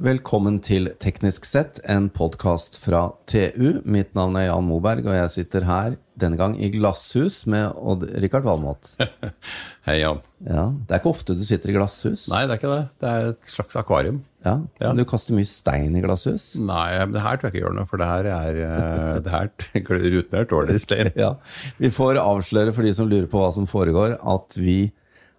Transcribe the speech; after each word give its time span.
Velkommen 0.00 0.56
til 0.64 0.88
Teknisk 1.04 1.44
sett, 1.46 1.76
en 1.84 2.06
podkast 2.10 2.78
fra 2.80 3.10
TU. 3.28 3.82
Mitt 3.84 4.14
navn 4.16 4.38
er 4.40 4.46
Jan 4.48 4.64
Moberg, 4.66 5.04
og 5.06 5.14
jeg 5.14 5.30
sitter 5.34 5.66
her 5.68 5.98
denne 6.18 6.38
gang 6.40 6.54
i 6.58 6.70
glasshus 6.72 7.42
med 7.50 7.76
Odd-Rikard 7.76 8.46
Valmot. 8.46 8.94
Hei, 9.86 9.98
Jan. 10.00 10.22
Ja, 10.48 10.64
det 10.88 10.96
er 10.96 11.02
ikke 11.02 11.12
ofte 11.12 11.36
du 11.38 11.44
sitter 11.46 11.70
i 11.70 11.76
glasshus. 11.76 12.24
Nei, 12.32 12.40
det 12.48 12.56
er 12.56 12.62
ikke 12.62 12.72
det. 12.72 12.80
Det 13.04 13.12
er 13.12 13.28
et 13.34 13.52
slags 13.52 13.78
akvarium. 13.78 14.22
Ja, 14.42 14.56
Ja. 14.80 14.88
Men 14.90 15.04
du 15.04 15.06
kaster 15.12 15.36
mye 15.38 15.46
stein 15.46 15.94
i 15.94 16.02
glasshus. 16.02 16.48
Nei, 16.58 16.88
men 17.04 17.14
det 17.14 17.22
her 17.22 17.36
tror 17.38 17.50
jeg 17.50 17.54
ikke 17.54 17.62
gjør 17.68 17.76
noe, 17.78 17.86
for 17.92 18.02
det 18.02 18.08
her 18.10 18.30
er 18.32 18.58
eh, 18.64 19.20
det 19.22 19.36
her 19.36 19.52
Ruten 20.16 20.40
er 20.40 20.48
tåler 20.50 20.80
stein. 20.82 21.12
Ja, 21.20 21.34
Vi 21.78 21.92
får 21.94 22.18
avsløre 22.24 22.74
for 22.74 22.88
de 22.88 22.96
som 22.96 23.12
lurer 23.12 23.28
på 23.30 23.44
hva 23.44 23.52
som 23.54 23.68
foregår, 23.70 24.16
at 24.18 24.58
vi 24.58 24.80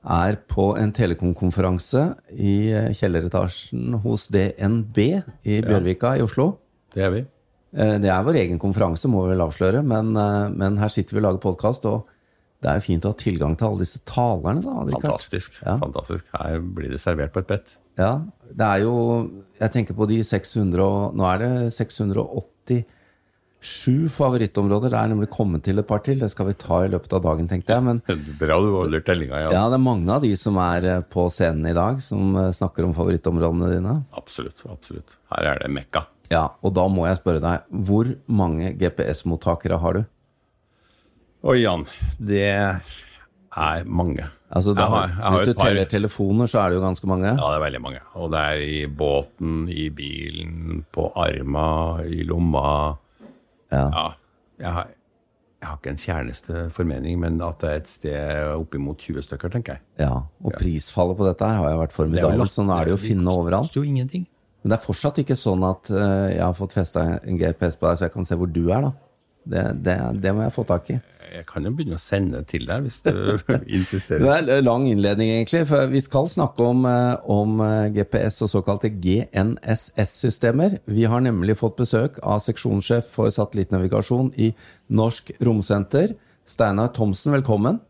er 0.03 0.35
på 0.51 0.73
en 0.79 0.91
telekomkonferanse 0.95 2.01
i 2.35 2.55
eh, 2.75 2.89
kjelleretasjen 2.97 3.99
hos 4.03 4.27
DNB 4.33 4.97
i 5.47 5.61
Bjørvika 5.63 6.17
i 6.19 6.23
Oslo. 6.25 6.49
Det 6.93 7.05
er 7.05 7.13
vi. 7.13 7.21
Eh, 7.77 7.97
Det 8.03 8.09
er 8.11 8.23
vår 8.25 8.39
egen 8.41 8.59
konferanse, 8.59 9.07
må 9.09 9.23
vi 9.25 9.33
vel 9.33 9.45
avsløre, 9.45 9.83
men, 9.85 10.15
eh, 10.17 10.49
men 10.49 10.77
her 10.77 10.91
sitter 10.91 11.15
vi 11.15 11.21
og 11.23 11.27
lager 11.29 11.43
podkast, 11.45 11.85
og 11.85 12.05
det 12.63 12.69
er 12.71 12.79
jo 12.79 12.85
fint 12.87 13.05
å 13.07 13.11
ha 13.13 13.19
tilgang 13.19 13.55
til 13.57 13.67
alle 13.67 13.83
disse 13.83 13.99
talerne, 14.07 14.61
da. 14.63 14.97
Fantastisk. 14.99 15.57
Ja. 15.65 15.77
fantastisk. 15.79 16.27
Her 16.35 16.59
blir 16.59 16.91
det 16.91 16.99
servert 17.03 17.33
på 17.33 17.39
et 17.43 17.47
brett. 17.47 17.73
Ja, 17.97 18.21
det 18.49 18.65
er 18.65 18.79
jo 18.81 18.93
Jeg 19.59 19.71
tenker 19.71 19.93
på 19.93 20.07
de 20.09 20.23
600 20.25 20.81
og 20.81 21.13
Nå 21.15 21.27
er 21.29 21.37
det 21.37 21.73
687 23.63 24.09
favorittområder. 24.17 24.91
Det 24.91 24.99
er 24.99 25.11
nemlig 25.13 25.29
kommet 25.31 25.63
til 25.63 25.79
et 25.79 25.87
par 25.87 26.01
til. 26.03 26.19
Det 26.19 26.29
skal 26.31 26.49
vi 26.49 26.55
ta 26.59 26.81
i 26.85 26.89
løpet 26.91 27.13
av 27.15 27.21
dagen, 27.23 27.47
tenkte 27.47 27.73
jeg. 27.77 27.83
Men 27.87 28.01
Bra 28.41 28.57
du 28.61 28.69
holder 28.75 29.03
tellinga, 29.07 29.39
ja. 29.45 29.51
ja, 29.55 29.63
det 29.71 29.79
er 29.79 29.83
mange 29.85 30.11
av 30.11 30.21
de 30.25 30.33
som 30.39 30.57
er 30.61 30.87
eh, 30.97 31.03
på 31.13 31.27
scenen 31.31 31.69
i 31.71 31.75
dag, 31.77 32.01
som 32.03 32.35
eh, 32.39 32.51
snakker 32.55 32.83
om 32.89 32.95
favorittområdene 32.97 33.71
dine. 33.77 33.95
Absolutt. 34.19 34.65
absolutt. 34.69 35.15
Her 35.33 35.53
er 35.53 35.63
det 35.63 35.71
mekka. 35.73 36.05
Ja, 36.31 36.47
og 36.65 36.73
da 36.75 36.87
må 36.89 37.05
jeg 37.07 37.19
spørre 37.21 37.41
deg, 37.43 37.65
hvor 37.87 38.07
mange 38.31 38.73
GPS-mottakere 38.79 39.79
har 39.83 39.99
du? 39.99 40.03
Oi, 41.43 41.57
Jan. 41.63 41.83
Det 42.23 42.45
er 42.47 43.83
mange. 43.85 44.23
Altså, 44.53 44.73
da, 44.77 44.85
Jeg 44.85 44.89
har- 44.93 45.07
jeg 45.09 45.17
har 45.23 45.31
hvis 45.39 45.47
du 45.49 45.53
par- 45.57 45.65
teller 45.67 45.85
telefoner, 45.89 46.45
så 46.49 46.59
er 46.63 46.69
det 46.69 46.75
jo 46.77 46.83
ganske 46.85 47.07
mange. 47.09 47.25
Ja, 47.35 47.49
det 47.51 47.57
er 47.59 47.63
veldig 47.65 47.81
mange. 47.81 47.99
Og 48.15 48.31
det 48.31 48.39
er 48.39 48.61
i 48.63 48.85
båten, 48.87 49.67
i 49.69 49.89
bilen, 49.89 50.85
på 50.93 51.11
arma, 51.17 52.01
i 52.05 52.23
lomma. 52.23 52.97
Ja. 53.73 53.87
Ja. 53.91 54.03
Jeg 54.63 54.75
har, 54.77 54.91
jeg 55.63 55.67
har 55.69 55.77
ikke 55.79 55.93
en 55.95 56.01
fjerneste 56.01 56.65
formening, 56.75 57.17
men 57.23 57.39
at 57.41 57.61
det 57.63 57.69
er 57.71 57.79
et 57.81 57.89
sted 57.89 58.51
oppimot 58.53 58.99
20 59.01 59.25
stykker, 59.25 59.51
tenker 59.53 59.77
jeg. 59.77 59.83
Ja, 60.05 60.11
og 60.43 60.55
prisfallet 60.59 61.17
på 61.19 61.25
dette 61.27 61.47
her 61.49 61.59
har 61.61 61.73
jo 61.73 61.79
vært 61.81 61.93
Det 61.93 61.97
formidabelt, 61.97 62.53
så 62.53 62.65
nå 62.67 62.75
er 62.77 62.85
det 62.85 62.93
jo 62.93 62.99
å 62.99 63.03
finne 63.03 63.33
overalt. 63.33 63.67
koster 63.71 63.81
jo 63.81 63.87
ingenting. 63.89 64.27
Men 64.63 64.71
det 64.71 64.77
er 64.77 64.83
fortsatt 64.85 65.17
ikke 65.19 65.35
sånn 65.35 65.63
at 65.67 65.89
eh, 65.91 66.27
jeg 66.37 66.43
har 66.45 66.53
fått 66.55 66.75
festa 66.77 67.01
en 67.19 67.39
GPS 67.39 67.75
på 67.79 67.89
deg, 67.89 67.97
så 67.99 68.05
jeg 68.07 68.13
kan 68.13 68.27
se 68.29 68.37
hvor 68.39 68.51
du 68.53 68.61
er, 68.69 68.85
da. 68.85 68.91
Det, 69.43 69.63
det, 69.83 69.97
det 70.23 70.31
må 70.35 70.45
jeg 70.45 70.55
få 70.55 70.63
tak 70.67 70.89
i. 70.93 70.99
Jeg 71.33 71.45
kan 71.49 71.65
jo 71.65 71.71
begynne 71.73 71.97
å 71.97 72.01
sende 72.01 72.43
til 72.45 72.67
deg 72.69 72.83
hvis 72.85 72.99
du 73.05 73.11
insisterer. 73.77 74.21
Det 74.21 74.33
er 74.53 74.59
en 74.59 74.67
lang 74.67 74.83
innledning, 74.89 75.31
egentlig, 75.33 75.63
for 75.69 75.89
vi 75.89 76.01
skal 76.03 76.29
snakke 76.29 76.67
om, 76.67 76.83
eh, 76.89 77.15
om 77.31 77.63
eh, 77.65 77.87
GPS 77.95 78.43
og 78.45 78.51
såkalte 78.51 78.91
GNSS-systemer. 78.93 80.77
Vi 80.85 81.07
har 81.09 81.23
nemlig 81.25 81.57
fått 81.59 81.79
besøk 81.79 82.19
av 82.21 82.43
seksjonssjef 82.45 83.09
for 83.15 83.33
satellittnavigasjon 83.33 84.29
i 84.45 84.51
Norsk 84.93 85.33
Romsenter. 85.43 86.13
Steinar 86.49 86.93
Thomsen, 86.93 87.33
velkommen. 87.39 87.81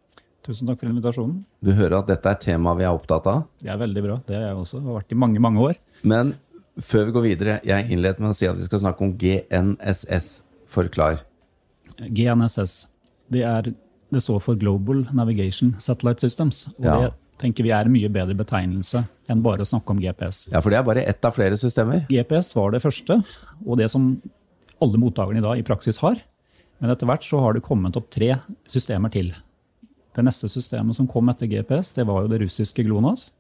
Tusen 0.44 0.68
takk 0.68 0.82
for 0.82 0.92
invitasjonen. 0.92 1.44
Du 1.64 1.72
hører 1.76 2.00
at 2.02 2.10
dette 2.12 2.32
er 2.32 2.38
et 2.38 2.48
tema 2.48 2.74
vi 2.80 2.88
er 2.88 2.96
opptatt 2.96 3.28
av. 3.32 3.46
Det 3.64 3.72
er 3.72 3.80
veldig 3.80 4.06
bra. 4.08 4.18
Det 4.28 4.40
er 4.40 4.48
jeg 4.50 4.64
også. 4.64 4.80
Det 4.80 4.92
har 4.92 5.00
vært 5.02 5.16
i 5.16 5.20
mange, 5.20 5.44
mange 5.44 5.68
år. 5.68 5.78
Men 6.04 6.34
før 6.80 7.08
vi 7.10 7.16
går 7.16 7.28
videre, 7.28 7.60
jeg 7.68 7.92
innleder 7.92 8.24
med 8.24 8.34
å 8.34 8.38
si 8.38 8.48
at 8.50 8.60
vi 8.60 8.68
skal 8.68 8.84
snakke 8.84 9.08
om 9.08 9.14
GNSS. 9.20 10.34
Forklar. 10.74 11.22
GNSS. 12.00 12.88
Det, 13.34 13.44
er, 13.48 13.72
det 14.14 14.22
står 14.24 14.40
for 14.44 14.60
Global 14.60 15.06
Navigation 15.16 15.76
Satellite 15.82 16.20
Systems. 16.26 16.68
Og 16.80 16.86
Ja. 16.86 16.96
det 17.02 17.14
tenker 17.42 17.64
vi 17.66 17.72
er 17.76 17.86
en 17.88 17.92
mye 17.94 18.10
bedre 18.14 18.36
betegnelse 18.38 19.06
enn 19.30 19.42
bare 19.44 19.64
å 19.66 19.68
snakke 19.68 19.90
om 19.96 20.00
GPS. 20.00 20.48
Ja, 20.52 20.62
for 20.62 20.70
det 20.70 20.78
er 20.80 20.84
bare 20.88 21.04
ett 21.10 21.26
av 21.26 21.34
flere 21.36 21.58
systemer. 21.60 22.06
GPS 22.10 22.54
var 22.56 22.72
det 22.72 22.82
første, 22.84 23.18
og 23.66 23.78
det 23.78 23.90
som 23.92 24.22
alle 24.82 25.00
mottakerne 25.00 25.40
i 25.42 25.42
dag 25.46 25.58
i 25.60 25.64
praksis 25.66 25.98
har. 26.04 26.20
Men 26.80 26.92
etter 26.92 27.08
hvert 27.08 27.24
så 27.24 27.40
har 27.40 27.54
det 27.56 27.64
kommet 27.64 27.96
opp 27.96 28.10
tre 28.12 28.36
systemer 28.68 29.12
til. 29.12 29.34
Det 30.14 30.24
neste 30.24 30.50
systemet 30.52 30.96
som 30.96 31.08
kom 31.08 31.30
etter 31.32 31.48
GPS, 31.50 31.92
det 31.96 32.06
var 32.06 32.22
jo 32.24 32.28
det 32.28 32.42
russiske 32.44 32.84
GLONASS. 32.86 33.32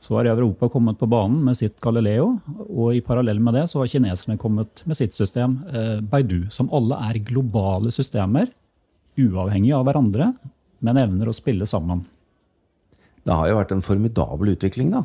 Så 0.00 0.16
har 0.16 0.24
Europa 0.30 0.68
kommet 0.72 0.98
på 0.98 1.08
banen 1.10 1.42
med 1.44 1.58
sitt 1.58 1.76
Galileo, 1.84 2.32
og 2.72 2.94
i 2.96 3.02
parallell 3.04 3.40
med 3.42 3.58
det 3.58 3.66
så 3.68 3.82
har 3.82 3.90
kineserne 3.92 4.38
kommet 4.40 4.80
med 4.88 4.96
sitt 4.96 5.12
system, 5.12 5.58
eh, 5.68 6.00
Baidu, 6.00 6.48
som 6.48 6.70
alle 6.72 6.96
er 7.10 7.20
globale 7.20 7.92
systemer, 7.92 8.48
uavhengig 9.20 9.74
av 9.76 9.84
hverandre, 9.84 10.32
men 10.80 10.96
evner 10.96 11.28
å 11.28 11.36
spille 11.36 11.68
sammen. 11.68 12.06
Det 13.28 13.36
har 13.36 13.50
jo 13.50 13.58
vært 13.58 13.74
en 13.76 13.84
formidabel 13.84 14.54
utvikling, 14.54 14.94
da. 14.96 15.04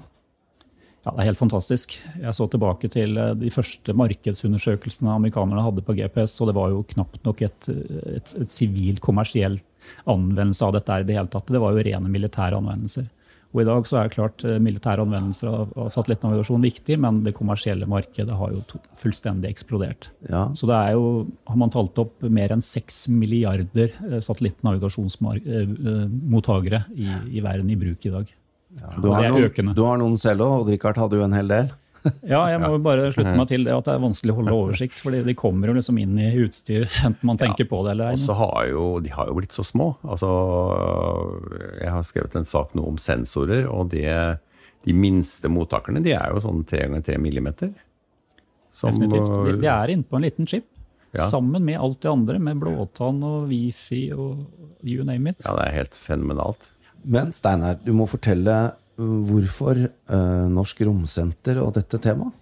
Ja, 1.05 1.11
Det 1.11 1.19
er 1.19 1.27
helt 1.29 1.43
fantastisk. 1.43 1.99
Jeg 2.17 2.33
så 2.33 2.47
tilbake 2.49 2.89
til 2.89 3.17
eh, 3.17 3.35
de 3.35 3.51
første 3.51 3.93
markedsundersøkelsene 3.93 5.11
amerikanerne 5.11 5.61
hadde 5.61 5.83
på 5.85 5.93
GPS, 5.99 6.39
og 6.39 6.49
det 6.49 6.55
var 6.55 6.71
jo 6.71 6.85
knapt 6.95 7.19
nok 7.27 7.43
et, 7.45 7.67
et, 8.15 8.31
et 8.41 8.49
sivilt, 8.49 9.03
kommersiell 9.03 9.59
anvendelse 10.07 10.63
av 10.65 10.73
dette 10.79 11.03
i 11.03 11.05
det 11.05 11.19
hele 11.19 11.29
tatt. 11.29 11.51
Det 11.51 11.61
var 11.61 11.75
jo 11.75 11.83
rene 11.83 12.09
militære 12.09 12.57
anvendelser. 12.57 13.11
Og 13.55 13.61
I 13.63 13.69
dag 13.69 13.85
så 13.87 14.01
er 14.01 14.09
klart 14.11 14.43
eh, 14.43 14.57
militære 14.59 14.99
anvendelser 15.05 15.47
av, 15.47 15.69
av 15.79 15.87
satellittnavigasjon 15.93 16.59
viktig, 16.65 16.97
men 16.99 17.21
det 17.23 17.31
kommersielle 17.37 17.85
markedet 17.87 18.35
har 18.35 18.51
jo 18.51 18.59
fullstendig 18.99 19.47
eksplodert. 19.53 20.09
Ja. 20.27 20.51
Så 20.59 20.67
det 20.67 20.75
er 20.75 20.91
jo, 20.97 21.23
har 21.47 21.55
man 21.61 21.71
talt 21.71 21.95
opp 22.03 22.19
mer 22.27 22.51
enn 22.51 22.59
seks 22.65 23.07
milliarder 23.07 23.95
eh, 24.09 24.19
satellittnavigasjonsmottakere 24.27 26.83
i, 26.99 27.07
i 27.31 27.39
verden 27.45 27.69
i 27.71 27.79
bruk 27.79 28.03
i 28.03 28.11
dag. 28.17 28.27
Du 28.99 29.07
har, 29.07 29.31
noen, 29.31 29.71
du 29.71 29.87
har 29.87 29.95
noen 30.01 30.17
selv 30.19 30.43
òg, 30.43 30.59
og 30.59 30.67
Richard 30.73 30.99
hadde 30.99 31.15
jo 31.15 31.23
en 31.23 31.37
hel 31.37 31.47
del. 31.47 31.71
Ja, 32.33 32.41
jeg 32.51 32.59
må 32.61 32.77
bare 32.85 33.07
slutte 33.13 33.33
meg 33.37 33.47
til 33.49 33.63
det 33.67 33.73
at 33.75 33.87
det 33.87 33.93
er 33.95 34.03
vanskelig 34.03 34.33
å 34.33 34.37
holde 34.39 34.53
oversikt. 34.55 34.99
fordi 35.01 35.23
de 35.25 35.33
kommer 35.37 35.71
jo 35.71 35.75
liksom 35.77 35.97
inn 36.01 36.17
i 36.21 36.29
utstyr, 36.45 36.85
enten 37.07 37.25
man 37.31 37.39
tenker 37.41 37.67
på 37.69 37.79
det 37.85 37.95
eller 37.95 38.13
Og 38.17 38.21
så 38.25 38.35
har 38.39 38.67
jo, 38.71 38.85
de 39.05 39.13
har 39.15 39.29
jo 39.31 39.37
blitt 39.39 39.55
så 39.55 39.65
små. 39.65 39.91
Altså, 40.05 40.29
jeg 41.81 41.91
har 41.95 42.05
skrevet 42.07 42.37
en 42.39 42.47
sak 42.49 42.75
nå 42.77 42.85
om 42.89 42.99
sensorer, 43.01 43.65
og 43.71 43.89
det, 43.93 44.05
de 44.85 44.93
minste 44.95 45.49
mottakerne 45.51 46.03
de 46.05 46.13
er 46.17 46.31
jo 46.33 46.43
sånn 46.45 46.63
3 46.67 46.85
ganger 46.85 47.05
3 47.09 47.17
millimeter. 47.21 47.73
Som, 48.75 48.91
Definitivt. 48.91 49.35
De, 49.47 49.57
de 49.63 49.69
er 49.71 49.93
inne 49.93 50.03
på 50.07 50.17
en 50.19 50.25
liten 50.27 50.49
chip, 50.49 50.65
Ja. 51.15 51.29
sammen 51.31 51.63
med 51.63 51.77
alt 51.79 52.01
det 52.03 52.09
andre, 52.11 52.39
med 52.43 52.57
blåtann 52.59 53.21
og 53.23 53.45
wifi 53.47 54.09
og 54.11 54.41
you 54.83 55.05
name 55.07 55.31
it. 55.31 55.45
Ja, 55.45 55.53
det 55.55 55.69
er 55.69 55.75
helt 55.77 55.93
fenomenalt. 55.95 56.65
Men 57.07 57.29
Steinar, 57.31 57.77
du 57.85 57.93
må 57.95 58.03
fortelle 58.09 58.73
hvorfor 58.97 59.79
uh, 59.85 60.47
Norsk 60.51 60.81
Romsenter 60.87 61.59
og 61.63 61.73
dette 61.77 61.99
temaet? 62.01 62.33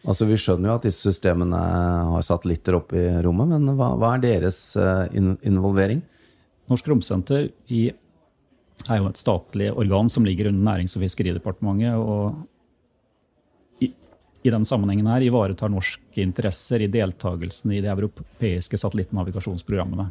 Altså, 0.00 0.24
Vi 0.24 0.38
skjønner 0.40 0.70
jo 0.70 0.76
at 0.78 0.86
disse 0.88 1.04
systemene 1.04 1.58
har 2.14 2.22
satellitter 2.24 2.78
oppe 2.78 2.96
i 2.96 3.08
rommet, 3.24 3.52
men 3.52 3.74
hva, 3.76 3.92
hva 4.00 4.14
er 4.16 4.22
deres 4.24 4.60
uh, 4.80 5.04
in 5.12 5.34
involvering? 5.44 6.00
Norsk 6.70 6.88
Romsenter 6.88 7.50
i, 7.68 7.90
er 8.86 9.00
jo 9.00 9.10
et 9.10 9.20
statlig 9.20 9.68
organ 9.74 10.08
som 10.08 10.24
ligger 10.24 10.48
under 10.48 10.70
Nærings- 10.70 10.96
og 10.96 11.04
fiskeridepartementet. 11.04 11.98
og 11.98 12.46
i, 13.84 13.90
i 14.46 14.54
den 14.54 14.64
sammenhengen 14.64 15.10
her 15.10 15.26
ivaretar 15.26 15.68
norske 15.72 16.22
interesser 16.22 16.80
i 16.80 16.88
deltakelsen 16.92 17.74
i 17.74 17.82
de 17.84 17.92
europeiske 17.92 18.80
satellittnavigasjonsprogrammene. 18.80 20.10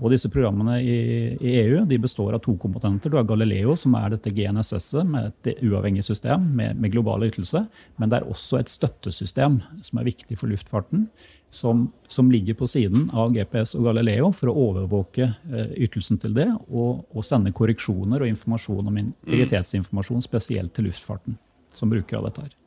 Og 0.00 0.10
disse 0.10 0.28
programmene 0.32 0.80
i, 0.82 0.96
i 1.38 1.52
EU 1.60 1.84
de 1.86 1.98
består 2.02 2.34
av 2.34 2.42
to 2.42 2.56
komponenter. 2.60 3.12
Du 3.12 3.18
har 3.18 3.26
Galileo, 3.28 3.76
som 3.78 3.94
er 3.98 4.14
dette 4.14 4.32
GNSS-et 4.34 5.06
med 5.06 5.30
et 5.30 5.62
uavhengig 5.62 6.02
system 6.06 6.48
med, 6.58 6.80
med 6.82 6.94
global 6.94 7.26
ytelse. 7.28 7.62
Men 8.02 8.10
det 8.10 8.18
er 8.18 8.26
også 8.30 8.58
et 8.58 8.72
støttesystem 8.72 9.60
som 9.86 10.00
er 10.00 10.08
viktig 10.08 10.38
for 10.40 10.50
luftfarten, 10.50 11.06
som, 11.54 11.86
som 12.10 12.32
ligger 12.32 12.58
på 12.58 12.66
siden 12.70 13.06
av 13.14 13.30
GPS 13.36 13.76
og 13.78 13.86
Galileo 13.90 14.32
for 14.34 14.50
å 14.50 14.56
overvåke 14.70 15.28
eh, 15.30 15.70
ytelsen 15.86 16.18
til 16.22 16.34
det 16.34 16.48
og, 16.50 17.04
og 17.14 17.26
sende 17.26 17.54
korreksjoner 17.54 18.24
og 18.24 18.34
informasjon 18.34 18.90
om 18.90 19.00
integritetsinformasjon 19.04 20.26
spesielt 20.26 20.74
til 20.74 20.90
luftfarten, 20.90 21.38
som 21.74 21.92
bruker 21.92 22.18
av 22.18 22.30
dette 22.32 22.48
her. 22.48 22.60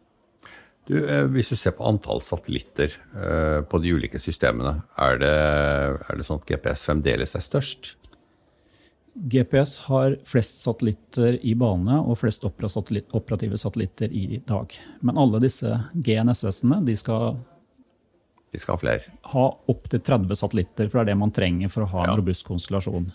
Du, 0.88 0.96
eh, 1.04 1.26
hvis 1.34 1.50
du 1.52 1.56
ser 1.60 1.74
på 1.76 1.84
antall 1.88 2.22
satellitter 2.24 2.94
eh, 3.16 3.62
på 3.68 3.80
de 3.84 3.92
ulike 3.98 4.20
systemene, 4.24 4.78
er 5.04 5.18
det, 5.20 5.34
er 6.08 6.20
det 6.20 6.26
sånn 6.28 6.40
at 6.40 6.48
GPS 6.48 6.86
fremdeles 6.88 7.36
er 7.36 7.44
størst? 7.44 7.96
GPS 9.18 9.80
har 9.90 10.16
flest 10.30 10.62
satellitter 10.62 11.40
i 11.42 11.56
bane 11.58 11.98
og 12.06 12.20
flest 12.22 12.44
operative 12.46 13.58
satellitter 13.60 14.14
i 14.14 14.38
dag. 14.46 14.76
Men 15.02 15.18
alle 15.18 15.42
disse 15.42 15.72
GNSS-ene 15.96 16.84
de 16.86 16.96
skal 17.00 17.40
de 18.54 18.62
skal 18.62 18.78
ha 18.78 18.80
flere. 18.80 19.16
ha 19.34 19.46
opptil 19.74 20.00
30 20.00 20.38
satellitter, 20.40 20.88
for 20.88 21.00
det 21.02 21.08
er 21.08 21.10
det 21.12 21.18
man 21.20 21.34
trenger 21.36 21.68
for 21.74 21.84
å 21.84 21.90
ha 21.92 22.04
en 22.06 22.12
Ja. 22.14 22.16
robust 22.22 22.46
konstellasjon. 22.48 23.10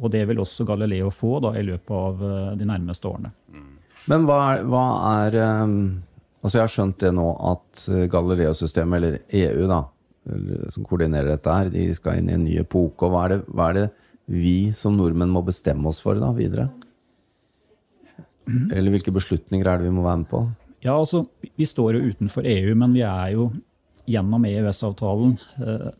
Og 0.00 0.10
det 0.14 0.22
vil 0.28 0.38
også 0.40 0.64
Galileo 0.64 1.10
få 1.12 1.40
da, 1.42 1.50
i 1.58 1.62
løpet 1.66 1.90
av 1.90 2.22
eh, 2.24 2.54
de 2.56 2.64
nærmeste 2.64 3.04
årene. 3.10 3.32
Men 4.08 4.24
hva 4.26 4.38
er, 4.54 4.62
hva 4.64 4.86
er 5.26 5.36
um, 5.62 6.02
Altså 6.42 6.58
Jeg 6.58 6.64
har 6.64 6.72
skjønt 6.74 7.02
det 7.02 7.12
nå 7.14 7.26
at 7.52 7.82
eh, 7.92 8.06
Galileo-systemet, 8.10 8.96
eller 8.98 9.18
EU, 9.46 9.66
da, 9.70 9.82
som 10.74 10.86
koordinerer 10.86 11.32
dette 11.32 11.54
her, 11.54 11.70
de 11.70 11.88
skal 11.94 12.18
inn 12.18 12.30
i 12.30 12.36
en 12.36 12.46
ny 12.46 12.56
epoke. 12.60 13.06
og 13.06 13.14
hva 13.14 13.26
er, 13.26 13.36
det, 13.36 13.54
hva 13.54 13.68
er 13.70 13.78
det 13.78 13.86
vi 14.32 14.56
som 14.74 14.94
nordmenn 14.98 15.32
må 15.32 15.42
bestemme 15.46 15.88
oss 15.90 16.02
for 16.02 16.18
da, 16.18 16.30
videre? 16.34 16.68
Eller 18.46 18.90
hvilke 18.94 19.14
beslutninger 19.14 19.66
er 19.66 19.80
det 19.80 19.88
vi 19.88 19.94
må 19.94 20.04
være 20.06 20.22
med 20.22 20.30
på? 20.30 20.42
Ja, 20.82 20.96
altså, 20.96 21.26
Vi 21.56 21.66
står 21.66 21.94
jo 21.94 22.10
utenfor 22.10 22.46
EU, 22.46 22.74
men 22.74 22.94
vi 22.94 23.04
er 23.06 23.34
jo 23.36 23.50
gjennom 24.10 24.44
EØS-avtalen 24.48 25.36
eh, 25.62 25.90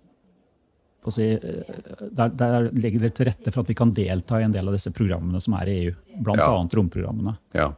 si, 1.14 1.28
eh, 1.34 1.76
der, 2.10 2.32
der, 2.34 2.70
legger 2.74 3.06
det 3.06 3.12
til 3.14 3.28
rette 3.30 3.52
for 3.52 3.62
at 3.62 3.70
vi 3.70 3.78
kan 3.78 3.92
delta 3.94 4.40
i 4.40 4.46
en 4.46 4.54
del 4.54 4.66
av 4.66 4.74
disse 4.74 4.90
programmene 4.94 5.40
som 5.42 5.54
er 5.60 5.70
i 5.70 5.76
EU. 5.84 5.94
Bl.a. 6.18 6.38
Ja. 6.40 6.50
romprogrammene. 6.50 7.36
Ja. 7.54 7.68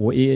Og 0.00 0.16
i 0.16 0.30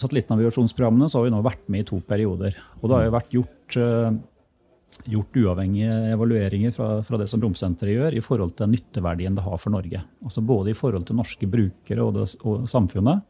satellittnavigasjonsprogrammene 0.00 1.08
har 1.12 1.24
vi 1.26 1.32
nå 1.32 1.40
vært 1.44 1.64
med 1.72 1.84
i 1.84 1.88
to 1.88 2.00
perioder. 2.06 2.56
Og 2.80 2.88
det 2.88 2.96
har 2.96 3.06
jo 3.06 3.14
vært 3.14 3.34
gjort, 3.36 3.78
uh, 3.80 5.00
gjort 5.14 5.40
uavhengige 5.42 5.96
evalueringer 6.14 6.74
fra, 6.76 6.92
fra, 7.06 7.20
det 7.20 7.28
som 7.30 7.42
Romsenteret 7.42 7.96
gjør, 7.96 8.16
i 8.16 8.24
forhold 8.24 8.56
til 8.58 8.72
nytteverdien 8.72 9.36
det 9.36 9.44
har 9.46 9.60
for 9.60 9.74
Norge. 9.74 10.02
Altså 10.24 10.44
Både 10.44 10.72
i 10.72 10.78
forhold 10.78 11.08
til 11.08 11.20
norske 11.20 11.50
brukere 11.50 12.06
og, 12.06 12.16
det, 12.16 12.26
og 12.44 12.66
samfunnet, 12.70 13.26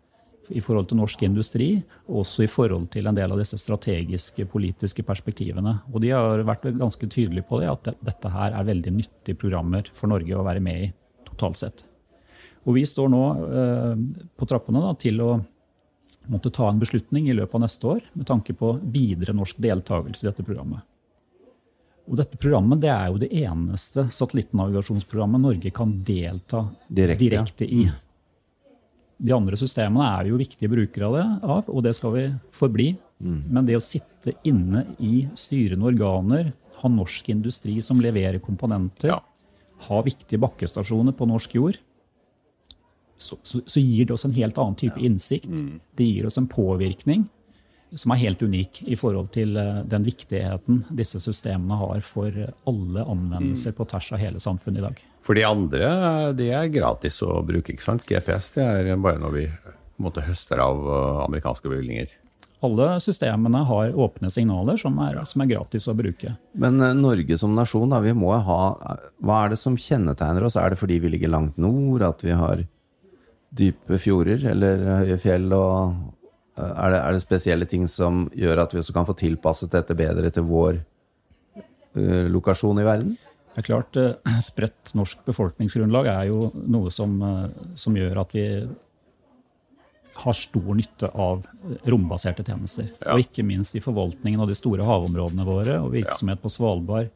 i 0.50 0.62
forhold 0.64 0.88
til 0.90 0.98
norsk 0.98 1.20
industri, 1.22 1.68
og 2.08 2.24
også 2.24 2.42
i 2.42 2.50
forhold 2.50 2.88
til 2.90 3.06
en 3.06 3.14
del 3.14 3.30
av 3.30 3.38
disse 3.38 3.58
strategiske, 3.60 4.48
politiske 4.50 5.04
perspektivene. 5.06 5.76
Og 5.92 6.00
de 6.02 6.10
har 6.14 6.42
vært 6.48 6.66
ganske 6.80 7.06
tydelige 7.06 7.46
på 7.46 7.60
det, 7.62 7.70
at 7.70 7.92
dette 8.02 8.32
her 8.34 8.56
er 8.56 8.66
veldig 8.66 8.96
nyttige 8.96 9.38
programmer 9.38 9.86
for 9.94 10.10
Norge 10.10 10.34
å 10.34 10.46
være 10.46 10.64
med 10.64 10.88
i 10.88 10.90
totalt 11.28 11.60
sett. 11.60 11.84
Og 12.66 12.76
vi 12.76 12.84
står 12.88 13.08
nå 13.12 13.22
uh, 13.40 13.94
på 14.36 14.48
trappene 14.48 14.82
da, 14.84 14.92
til 15.00 15.22
å 15.24 15.30
måtte 16.28 16.50
ta 16.50 16.68
en 16.68 16.80
beslutning 16.80 17.28
i 17.30 17.36
løpet 17.36 17.54
av 17.56 17.64
neste 17.64 17.86
år 17.86 18.00
med 18.12 18.28
tanke 18.28 18.54
på 18.56 18.74
videre 18.82 19.34
norsk 19.36 19.60
deltakelse 19.62 20.26
i 20.26 20.30
dette 20.30 20.44
programmet. 20.46 20.84
Og 22.10 22.18
dette 22.18 22.38
programmet 22.40 22.80
det 22.82 22.90
er 22.90 23.10
jo 23.10 23.20
det 23.22 23.30
eneste 23.42 24.08
satellittnavigasjonsprogrammet 24.14 25.44
Norge 25.44 25.70
kan 25.74 25.92
delta 26.06 26.64
direkte, 26.88 27.24
direkte 27.24 27.68
i. 27.68 27.84
De 29.20 29.34
andre 29.36 29.58
systemene 29.60 30.06
er 30.16 30.30
jo 30.30 30.40
viktige 30.40 30.72
brukere 30.72 31.10
av 31.44 31.68
og 31.68 31.84
det 31.84 31.92
skal 31.98 32.14
vi 32.16 32.24
forbli. 32.56 32.94
Mm. 33.20 33.40
Men 33.52 33.68
det 33.68 33.76
å 33.76 33.84
sitte 33.84 34.34
inne 34.48 34.86
i 34.98 35.26
styrende 35.38 35.90
organer, 35.90 36.54
ha 36.80 36.88
norsk 36.88 37.28
industri 37.28 37.76
som 37.84 38.00
leverer 38.00 38.40
komponenter, 38.42 39.12
ja. 39.12 39.20
ha 39.86 40.02
viktige 40.02 40.40
bakkestasjoner 40.40 41.14
på 41.16 41.28
norsk 41.28 41.58
jord, 41.58 41.76
så, 43.20 43.36
så, 43.42 43.60
så, 43.66 43.80
gir 43.80 44.08
det 44.08 44.16
oss 44.16 44.24
en 44.24 44.34
helt 44.36 44.58
annen 44.58 44.78
type 44.80 45.00
innsikt. 45.00 45.50
Mm. 45.52 45.78
Det 45.96 46.08
gir 46.08 46.26
oss 46.26 46.38
en 46.40 46.48
påvirkning 46.50 47.28
som 47.98 48.14
er 48.14 48.20
helt 48.22 48.42
unik 48.42 48.82
i 48.86 48.96
forhold 48.98 49.32
til 49.34 49.56
eh, 49.58 49.82
den 49.90 50.06
viktigheten 50.06 50.84
disse 50.94 51.20
systemene 51.22 51.78
har 51.80 52.02
for 52.06 52.30
alle 52.70 53.02
anvendelser 53.04 53.74
mm. 53.74 53.78
på 53.80 53.88
tvers 53.92 54.12
av 54.14 54.22
hele 54.22 54.42
samfunnet 54.42 54.82
i 54.82 54.86
dag. 54.86 55.02
For 55.26 55.36
de 55.36 55.44
andre 55.46 55.90
de 56.38 56.48
er 56.54 56.70
gratis 56.72 57.20
å 57.26 57.40
bruke. 57.46 57.74
ikke 57.74 57.86
sant? 57.86 58.06
GPS 58.06 58.54
det 58.56 58.64
er 58.64 58.94
bare 58.96 59.20
når 59.20 59.36
vi 59.36 59.44
måte, 60.00 60.24
høster 60.24 60.62
av 60.62 60.80
eh, 60.86 61.22
amerikanske 61.26 61.68
bevilgninger. 61.68 62.16
Alle 62.60 62.98
systemene 63.00 63.62
har 63.64 63.94
åpne 63.96 64.28
signaler 64.32 64.76
som 64.76 64.98
er, 65.00 65.16
som 65.24 65.40
er 65.40 65.48
gratis 65.48 65.86
å 65.88 65.94
bruke. 65.96 66.34
Men 66.52 66.76
Norge 67.00 67.38
som 67.40 67.54
nasjon, 67.56 67.88
da, 67.88 68.02
vi 68.04 68.12
må 68.12 68.34
ha 68.36 68.58
Hva 69.16 69.38
er 69.44 69.54
det 69.54 69.58
som 69.62 69.78
kjennetegner 69.80 70.44
oss? 70.44 70.58
Er 70.60 70.74
det 70.74 70.80
fordi 70.80 70.98
vi 71.00 71.14
ligger 71.14 71.32
langt 71.32 71.56
nord, 71.56 72.04
at 72.04 72.20
vi 72.24 72.36
har 72.36 72.66
dype 73.50 73.98
fjorder 73.98 74.44
eller 74.52 74.84
høye 75.02 75.18
fjell? 75.20 75.48
og 75.54 75.96
eh, 76.56 76.70
er 76.70 76.94
det, 76.94 77.00
er 77.00 77.16
det, 77.16 77.24
spesielle 77.24 77.68
ting 77.70 77.88
som 77.90 78.26
gjør 78.36 78.64
at 78.64 78.74
vi 78.74 78.82
også 78.82 78.96
kan 78.96 79.08
få 79.08 79.16
tilpasset 79.18 79.72
dette 79.74 79.96
bedre 79.98 80.30
til 80.34 80.46
vår 80.48 80.80
uh, 81.96 82.26
lokasjon 82.30 82.82
i 82.82 82.86
verden? 82.86 83.16
Det 83.50 83.64
er 83.64 83.66
klart, 83.66 83.98
uh, 83.98 84.36
Spredt 84.44 84.94
norsk 84.98 85.24
befolkningsgrunnlag 85.26 86.12
er 86.12 86.28
jo 86.30 86.52
noe 86.70 86.92
som, 86.94 87.18
uh, 87.22 87.74
som, 87.74 87.98
gjør 87.98 88.22
at 88.22 88.36
vi 88.36 88.46
har 90.20 90.36
stor 90.36 90.74
nytte 90.76 91.08
av 91.16 91.46
rombaserte 91.88 92.44
tjenester. 92.44 92.90
Ja. 93.00 93.14
Og 93.14 93.24
ikke 93.24 93.46
minst 93.46 93.74
i 93.74 93.82
forvaltningen 93.82 94.42
av 94.42 94.50
de 94.50 94.58
store 94.58 94.84
havområdene 94.84 95.46
våre 95.48 95.78
og 95.80 95.94
virksomhet 95.94 96.38
ja. 96.38 96.44
på 96.44 96.52
Svalbard, 96.52 97.08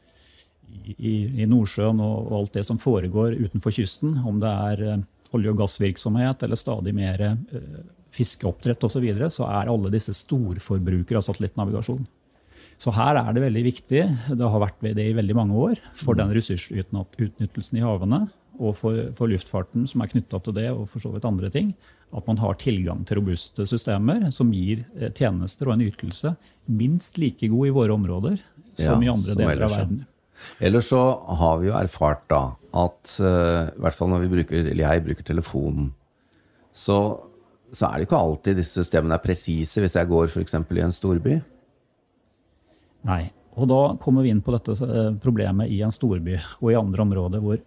i, 0.75 0.95
i, 0.97 1.17
i 1.45 1.47
Nordsjøen 1.47 2.01
og, 2.03 2.15
og, 2.25 2.33
alt 2.41 2.57
det 2.57 2.65
som 2.67 2.81
foregår 2.83 3.37
utenfor 3.37 3.77
kysten. 3.77 4.17
Om 4.27 4.41
det 4.43 4.51
er 4.51 5.05
olje- 5.37 5.53
og 5.53 5.61
gassvirksomhet 5.63 6.45
eller 6.47 6.61
stadig 6.61 6.95
mer 6.97 7.25
uh, 7.31 7.81
fiskeoppdrett 8.15 8.85
osv., 8.87 8.99
så, 8.99 9.03
videre, 9.03 9.31
så 9.33 9.49
er 9.51 9.73
alle 9.73 9.93
disse 9.95 10.15
storforbrukere 10.17 11.21
av 11.21 11.27
satellittnavigasjon. 11.27 12.05
Så 12.81 12.93
her 12.95 13.19
er 13.21 13.35
det 13.35 13.43
veldig 13.45 13.65
viktig, 13.69 14.03
det 14.35 14.49
har 14.51 14.63
vært 14.63 14.81
det 14.83 15.05
i 15.05 15.17
veldig 15.17 15.37
mange 15.39 15.59
år, 15.71 15.83
for 15.99 16.19
den 16.19 16.33
ressursutnyttelsen 16.35 17.79
i 17.79 17.85
havene 17.85 18.25
og 18.63 18.77
for, 18.79 19.11
for 19.19 19.31
luftfarten 19.31 19.87
som 19.91 20.03
er 20.03 20.11
knytta 20.13 20.39
til 20.45 20.55
det, 20.57 20.69
og 20.71 20.87
for 20.91 21.03
så 21.03 21.11
vidt 21.15 21.27
andre 21.27 21.51
ting, 21.55 21.73
at 22.15 22.27
man 22.31 22.39
har 22.39 22.59
tilgang 22.61 23.03
til 23.07 23.19
robuste 23.19 23.67
systemer 23.67 24.29
som 24.35 24.53
gir 24.55 24.85
eh, 24.95 25.11
tjenester 25.11 25.69
og 25.71 25.77
en 25.77 25.87
ytelse 25.89 26.35
minst 26.71 27.19
like 27.19 27.49
god 27.51 27.71
i 27.71 27.75
våre 27.75 27.97
områder 27.97 28.37
som 28.79 29.03
ja, 29.03 29.09
i 29.09 29.11
andre 29.11 29.39
deler 29.39 29.67
av 29.67 29.75
verden. 29.75 30.05
Ellers 30.63 30.91
så 30.91 31.01
har 31.41 31.61
vi 31.61 31.71
jo 31.71 31.77
erfart 31.79 32.25
da 32.31 32.43
at 32.75 33.15
uh, 33.23 33.71
i 33.71 33.83
hvert 33.85 33.97
fall 33.97 34.11
når 34.11 34.25
vi 34.25 34.33
bruker, 34.33 34.67
eller 34.73 34.83
jeg 34.83 35.05
bruker 35.07 35.27
telefonen, 35.27 35.93
så, 36.75 36.99
så 37.71 37.89
er 37.89 38.01
det 38.01 38.09
ikke 38.09 38.19
alltid 38.19 38.59
disse 38.59 38.83
systemene 38.83 39.19
er 39.19 39.23
presise 39.23 39.83
hvis 39.83 39.95
jeg 39.99 40.11
går 40.11 40.27
f.eks. 40.27 40.57
i 40.59 40.83
en 40.83 40.95
storby. 40.95 41.39
Nei. 43.07 43.23
Og 43.55 43.69
da 43.71 43.81
kommer 44.03 44.25
vi 44.25 44.33
inn 44.35 44.43
på 44.43 44.51
dette 44.51 44.75
eh, 44.83 45.13
problemet 45.23 45.71
i 45.71 45.79
en 45.87 45.95
storby 45.95 46.35
og 46.35 46.73
i 46.73 46.79
andre 46.79 47.05
områder 47.05 47.43
hvor, 47.45 47.61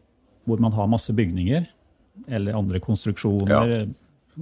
hvor 0.43 0.59
man 0.59 0.75
har 0.75 0.89
masse 0.91 1.15
bygninger 1.15 1.63
eller 2.27 2.57
andre 2.59 2.81
konstruksjoner, 2.83 3.71
ja. 3.71 3.85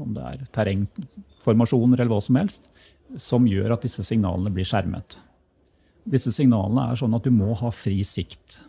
om 0.02 0.16
det 0.16 0.24
er 0.26 0.48
terrengformasjoner 0.56 2.00
eller 2.00 2.16
hva 2.16 2.24
som 2.24 2.40
helst, 2.40 2.72
som 3.22 3.46
gjør 3.46 3.76
at 3.76 3.86
disse 3.86 4.02
signalene 4.08 4.50
blir 4.56 4.66
skjermet. 4.66 5.20
Disse 6.06 6.34
signalene 6.34 6.92
er 6.92 7.00
sånn 7.00 7.16
at 7.18 7.26
du 7.26 7.34
må 7.34 7.56
ha 7.58 7.72
fri 7.74 8.00
sikt. 8.06 8.60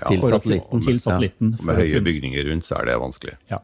Ja, 0.00 0.08
til 0.10 0.24
satellitten. 0.26 0.82
Til 0.82 0.98
satellitten 0.98 1.52
ja. 1.54 1.66
Med 1.68 1.78
høye 1.78 2.00
bygninger 2.02 2.48
rundt 2.48 2.66
så 2.66 2.80
er 2.80 2.90
det 2.90 2.98
vanskelig. 2.98 3.36
Ja. 3.52 3.60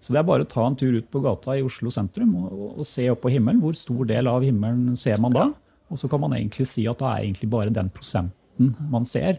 Så 0.00 0.14
det 0.14 0.22
er 0.22 0.26
bare 0.26 0.46
å 0.46 0.48
ta 0.48 0.64
en 0.66 0.78
tur 0.80 0.96
ut 0.96 1.10
på 1.12 1.20
gata 1.22 1.54
i 1.58 1.62
Oslo 1.62 1.92
sentrum 1.92 2.32
og, 2.40 2.80
og 2.80 2.86
se 2.88 3.04
opp 3.12 3.22
på 3.22 3.32
himmelen. 3.34 3.60
Hvor 3.62 3.76
stor 3.78 4.08
del 4.08 4.30
av 4.30 4.42
himmelen 4.42 4.96
ser 4.98 5.20
man 5.22 5.36
da? 5.36 5.50
Og 5.90 6.00
så 6.00 6.08
kan 6.10 6.22
man 6.22 6.34
egentlig 6.38 6.66
si 6.70 6.86
at 6.88 6.98
det 7.02 7.06
er 7.06 7.26
egentlig 7.26 7.50
bare 7.52 7.74
den 7.74 7.90
prosenten 7.92 8.74
man 8.90 9.06
ser, 9.08 9.38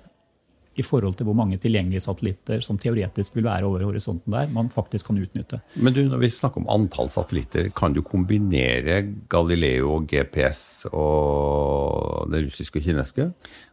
i 0.79 0.83
forhold 0.85 1.17
til 1.19 1.27
hvor 1.27 1.35
mange 1.35 1.57
tilgjengelige 1.59 2.03
satellitter 2.05 2.61
som 2.63 2.77
teoretisk 2.79 3.35
vil 3.35 3.43
være 3.43 3.67
over 3.67 3.83
horisonten 3.83 4.31
der, 4.31 4.47
man 4.55 4.69
faktisk 4.71 5.09
kan 5.09 5.19
utnytte. 5.19 5.59
Men 5.75 5.95
du, 5.95 6.01
når 6.07 6.21
vi 6.23 6.31
snakker 6.31 6.63
om 6.63 6.69
antall 6.71 7.11
satellitter, 7.11 7.67
kan 7.75 7.95
du 7.95 8.01
kombinere 8.07 9.01
Galileo, 9.31 9.99
GPS 10.07 10.87
og 10.91 12.31
det 12.31 12.45
russiske 12.47 12.79
og 12.79 12.87
kinesiske? 12.87 13.27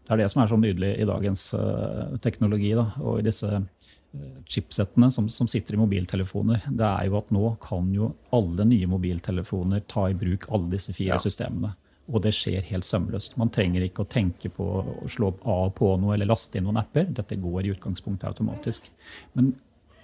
Det 0.08 0.14
er 0.14 0.24
det 0.24 0.30
som 0.32 0.42
er 0.42 0.50
så 0.50 0.58
nydelig 0.58 0.94
i 0.98 1.06
dagens 1.06 1.48
uh, 1.54 2.16
teknologi 2.24 2.74
da, 2.74 2.88
og 2.98 3.20
i 3.20 3.26
disse 3.28 3.50
uh, 3.52 4.38
chipsettene 4.50 5.12
som, 5.14 5.28
som, 5.30 5.46
sitter 5.46 5.76
i 5.76 5.82
mobiltelefoner. 5.84 6.66
Det 6.66 6.88
er 6.88 7.06
jo 7.06 7.18
at 7.20 7.30
nå 7.34 7.52
kan 7.62 7.92
jo 7.94 8.10
alle 8.34 8.66
nye 8.66 8.90
mobiltelefoner 8.90 9.86
ta 9.86 10.08
i 10.10 10.18
bruk 10.18 10.50
alle 10.50 10.72
disse 10.74 10.96
fire 10.96 11.14
ja. 11.14 11.22
systemene. 11.22 11.76
Og 12.08 12.22
det 12.24 12.32
skjer 12.32 12.64
helt 12.70 12.86
sømløst. 12.88 13.36
Man 13.40 13.50
trenger 13.52 13.84
ikke 13.84 14.04
å 14.04 14.08
tenke 14.08 14.48
på 14.52 14.66
å 14.80 15.08
slå 15.12 15.34
av 15.44 15.74
på 15.76 15.90
noe 16.00 16.14
eller 16.16 16.30
laste 16.30 16.56
inn 16.56 16.64
noen 16.64 16.80
apper. 16.80 17.10
Dette 17.12 17.36
går 17.36 17.66
i 17.66 17.72
utgangspunktet 17.74 18.30
automatisk. 18.30 18.88
Men 19.36 19.52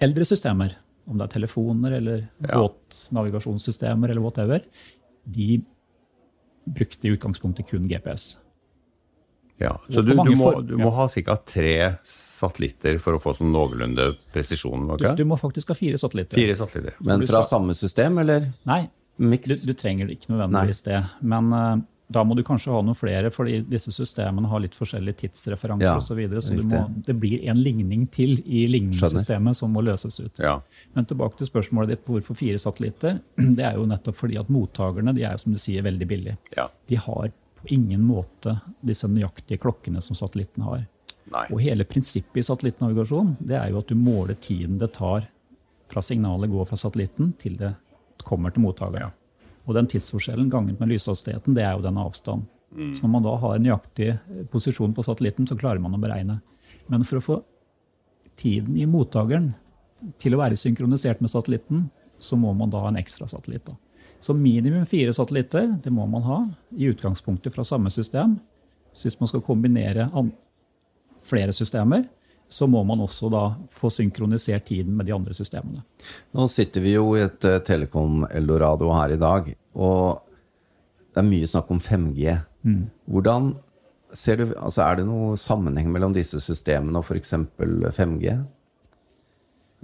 eldre 0.05 0.27
systemer, 0.29 0.75
om 1.09 1.17
det 1.17 1.25
er 1.25 1.33
telefoner 1.33 1.97
eller 1.97 2.19
ja. 2.21 2.59
båtnavigasjonssystemer 2.59 4.13
eller 4.13 4.21
whatever, 4.21 4.61
de 5.25 5.63
brukte 6.65 7.09
i 7.09 7.13
utgangspunktet 7.15 7.69
kun 7.69 7.87
GPS. 7.89 8.35
Ja, 9.57 9.81
Så 9.89 10.01
du, 10.01 10.11
du, 10.11 10.35
må, 10.35 10.49
du 10.61 10.75
må 10.77 10.89
ha 10.97 11.07
ca. 11.07 11.35
tre 11.47 11.75
satellitter 12.05 12.97
for 12.99 13.15
å 13.15 13.21
få 13.23 13.37
sånn 13.37 13.53
noenlunde 13.55 14.09
presisjon? 14.35 14.89
Okay? 14.97 15.13
Du, 15.15 15.23
du, 15.23 15.29
må 15.29 15.37
faktisk 15.39 15.71
ha 15.71 15.77
fire 15.79 15.99
satellitter. 16.01 16.35
Fire 16.35 16.57
satellitter. 16.59 16.97
Men 17.07 17.23
fra 17.23 17.39
skal... 17.39 17.47
samme 17.53 17.75
system, 17.77 18.19
eller? 18.25 18.49
Nei, 18.67 18.81
du, 19.15 19.73
trenger 19.79 20.11
ikke 20.11 20.33
nødvendigvis 20.33 20.83
Nei. 20.85 20.91
det. 20.91 21.29
Men 21.31 21.53
uh, 21.55 21.85
da 22.07 22.21
må 22.23 22.35
du 22.37 22.43
kanskje 22.45 22.69
ha 22.69 22.81
noen 22.85 22.97
flere, 22.97 23.31
fordi 23.33 23.63
disse 23.65 23.89
systemene 23.93 24.49
har 24.51 24.61
litt 24.61 24.75
forskjellige 24.77 25.23
tidsreferanser 25.23 25.87
ja, 25.87 25.95
osv. 25.97 26.11
Så, 26.11 26.17
videre, 26.19 26.43
så 26.45 26.57
må, 26.57 26.83
det 27.07 27.15
blir 27.17 27.47
en 27.49 27.57
ligning 27.57 28.05
til 28.13 28.37
i 28.45 28.65
ligningssystemet 28.69 29.57
som 29.57 29.73
må 29.73 29.81
løses 29.85 30.19
ut. 30.21 30.41
Ja. 30.43 30.59
Men 30.93 31.09
tilbake 31.09 31.39
til 31.39 31.49
spørsmålet 31.49 31.95
ditt 31.95 32.09
hvorfor 32.09 32.37
fire 32.37 32.61
satellitter. 32.61 33.17
Det 33.57 33.65
er 33.65 33.79
jo 33.79 33.87
nettopp 33.89 34.19
fordi 34.19 34.37
at 34.41 34.51
mottakerne 34.53 35.15
de 35.17 35.25
er 35.25 35.41
som 35.41 35.55
du 35.55 35.61
sier, 35.61 35.85
veldig 35.85 36.09
billige. 36.09 36.37
Ja. 36.57 36.67
De 36.89 36.99
har 37.01 37.31
på 37.31 37.71
ingen 37.73 38.05
måte 38.05 38.59
disse 38.85 39.09
nøyaktige 39.09 39.63
klokkene 39.65 40.03
som 40.05 40.17
satellittene 40.17 40.69
har. 40.69 40.85
Nei. 41.33 41.47
Og 41.49 41.57
hele 41.63 41.87
prinsippet 41.89 42.43
i 42.43 42.45
satellittnavigasjon 42.45 43.33
det 43.41 43.57
er 43.57 43.71
jo 43.73 43.81
at 43.81 43.89
du 43.89 43.97
måler 43.97 44.37
tiden 44.37 44.77
det 44.77 44.91
tar 44.93 45.25
fra 45.89 46.01
signalet 46.05 46.51
går 46.53 46.69
fra 46.69 46.77
satellitten 46.77 47.33
til 47.41 47.57
det 47.57 47.73
kommer 48.25 48.53
til 48.53 48.65
mottakeren. 48.65 49.09
Ja. 49.09 49.24
Og 49.65 49.73
den 49.77 49.87
tidsforskjellen 49.89 50.49
ganget 50.53 50.79
med 50.79 50.91
lyshastigheten, 50.93 51.55
det 51.57 51.65
er 51.65 51.73
jo 51.73 51.85
den 51.85 51.97
avstanden. 52.01 52.47
Så 52.75 53.05
når 53.05 53.11
man 53.13 53.23
da 53.23 53.35
har 53.39 53.55
en 53.55 53.63
nøyaktig 53.63 54.07
posisjon 54.51 54.93
på 54.93 55.03
satellitten, 55.05 55.47
så 55.47 55.55
klarer 55.55 55.79
man 55.79 55.95
å 55.95 56.01
beregne. 56.01 56.41
Men 56.91 57.05
for 57.07 57.21
å 57.21 57.23
få 57.23 57.37
tiden 58.35 58.75
i 58.75 58.87
mottakeren 58.89 59.53
til 60.19 60.35
å 60.35 60.41
være 60.41 60.59
synkronisert 60.59 61.21
med 61.23 61.31
satellitten, 61.31 61.85
så 62.19 62.35
må 62.39 62.51
man 62.57 62.73
da 62.73 62.81
ha 62.83 62.91
en 62.91 62.99
ekstra 62.99 63.29
satellitt. 63.31 63.69
Da. 63.69 63.77
Så 64.19 64.35
minimum 64.35 64.85
fire 64.89 65.13
satellitter 65.15 65.71
det 65.83 65.93
må 65.93 66.05
man 66.09 66.25
ha, 66.25 66.41
i 66.75 66.89
utgangspunktet 66.91 67.55
fra 67.55 67.63
samme 67.67 67.91
system. 67.93 68.37
Så 68.95 69.07
hvis 69.07 69.19
man 69.21 69.31
skal 69.31 69.43
kombinere 69.45 70.09
flere 71.25 71.55
systemer, 71.55 72.05
så 72.49 72.67
må 72.69 72.83
man 72.87 73.01
også 73.03 73.29
da 73.33 73.43
få 73.73 73.89
synkronisert 73.93 74.67
tiden 74.69 74.95
med 74.97 75.07
de 75.07 75.15
andre 75.15 75.33
systemene. 75.33 75.81
Nå 76.35 76.47
sitter 76.51 76.83
vi 76.83 76.95
jo 76.95 77.09
i 77.17 77.23
et 77.25 77.47
uh, 77.47 77.57
Telekom-eldorado 77.65 78.91
her 78.93 79.15
i 79.15 79.21
dag, 79.21 79.49
og 79.75 80.21
det 81.15 81.21
er 81.23 81.29
mye 81.29 81.49
snakk 81.49 81.71
om 81.73 81.81
5G. 81.81 82.35
Mm. 82.67 82.83
Hvordan 83.11 83.53
ser 84.15 84.39
du, 84.39 84.45
altså 84.55 84.83
Er 84.85 84.99
det 84.99 85.07
noe 85.07 85.35
sammenheng 85.39 85.89
mellom 85.91 86.13
disse 86.15 86.39
systemene 86.43 86.99
og 86.99 87.07
f.eks. 87.07 87.33
5G? 87.97 88.35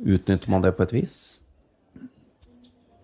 Utnytter 0.02 0.52
man 0.52 0.64
det 0.64 0.76
på 0.78 0.88
et 0.88 0.96
vis? 0.96 1.16